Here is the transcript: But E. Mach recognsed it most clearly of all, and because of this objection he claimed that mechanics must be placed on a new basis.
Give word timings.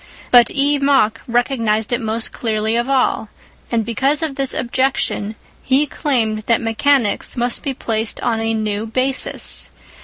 But 0.31 0.49
E. 0.49 0.79
Mach 0.79 1.19
recognsed 1.27 1.91
it 1.93 2.01
most 2.01 2.31
clearly 2.33 2.75
of 2.75 2.89
all, 2.89 3.29
and 3.69 3.85
because 3.85 4.23
of 4.23 4.33
this 4.33 4.51
objection 4.51 5.35
he 5.61 5.85
claimed 5.85 6.39
that 6.47 6.59
mechanics 6.59 7.37
must 7.37 7.61
be 7.61 7.75
placed 7.75 8.19
on 8.21 8.39
a 8.39 8.55
new 8.55 8.87
basis. 8.87 9.71